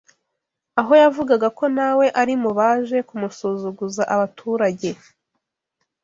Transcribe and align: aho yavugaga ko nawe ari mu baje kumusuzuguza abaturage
aho 0.79 0.91
yavugaga 1.01 1.47
ko 1.57 1.65
nawe 1.77 2.05
ari 2.21 2.33
mu 2.41 2.51
baje 2.57 2.97
kumusuzuguza 3.07 4.03
abaturage 4.15 4.89